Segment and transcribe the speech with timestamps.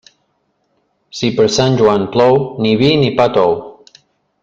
[1.19, 3.55] Si per Sant Joan plou, ni vi ni pa tou.